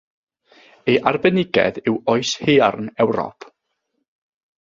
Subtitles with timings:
[0.89, 3.39] Ei arbenigedd yw Oes Haearn Ewrop.